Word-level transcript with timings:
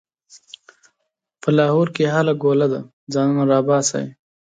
په 1.41 1.49
لاهور 1.57 1.87
کې 1.95 2.13
هله 2.15 2.33
ګوله 2.43 2.67
ده؛ 2.73 2.81
ځانونه 3.13 3.43
راباسئ. 3.51 4.05